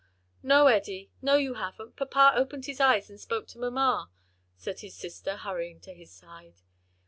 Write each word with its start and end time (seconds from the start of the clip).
"No, 0.41 0.65
Eddie, 0.65 1.11
no, 1.21 1.35
you 1.35 1.53
haven't; 1.53 1.95
papa 1.95 2.31
opened 2.35 2.65
his 2.65 2.79
eyes 2.79 3.07
and 3.11 3.19
spoke 3.21 3.45
to 3.49 3.59
mamma," 3.59 4.09
said 4.57 4.79
his 4.79 4.95
sister 4.97 5.37
hurrying 5.37 5.79
to 5.81 5.93
his 5.93 6.11
side. 6.11 6.63